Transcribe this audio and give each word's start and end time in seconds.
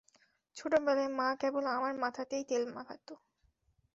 ছোটবেলায়, 0.55 1.11
মা 1.19 1.27
কেবল 1.41 1.65
আমার 1.75 1.93
মাথাতেই 2.03 2.43
তেল 2.49 2.63
মাখাতো। 2.75 3.13